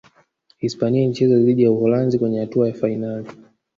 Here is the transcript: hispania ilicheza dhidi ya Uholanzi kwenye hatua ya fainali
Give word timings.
hispania 0.57 1.03
ilicheza 1.03 1.39
dhidi 1.39 1.63
ya 1.63 1.71
Uholanzi 1.71 2.19
kwenye 2.19 2.39
hatua 2.39 2.67
ya 2.67 2.73
fainali 2.73 3.29